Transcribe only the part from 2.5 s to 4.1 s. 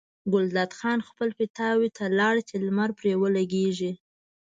لمر پرې ولګي.